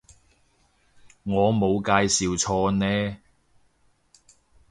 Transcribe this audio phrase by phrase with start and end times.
[1.21, 3.17] 我冇介紹錯呢